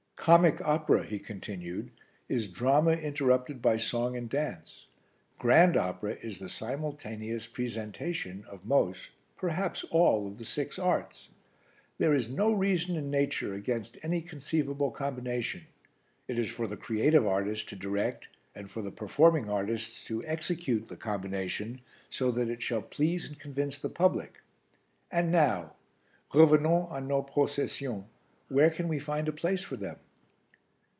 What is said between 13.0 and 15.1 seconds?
nature against any conceivable